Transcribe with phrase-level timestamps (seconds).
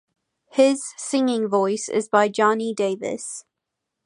[0.49, 3.45] His singing voice is by Johnnie Davis.